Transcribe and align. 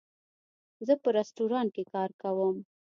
زه 0.87 0.93
په 1.03 1.09
رستورانټ 1.17 1.69
کې 1.75 1.83
کار 1.93 2.09
کوم 2.21 2.55